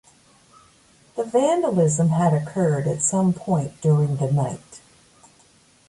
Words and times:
The 1.15 1.23
vandalism 1.23 2.09
had 2.09 2.33
occurred 2.33 2.87
at 2.87 3.03
some 3.03 3.33
point 3.33 3.79
during 3.81 4.15
the 4.15 4.31
night. 4.31 4.81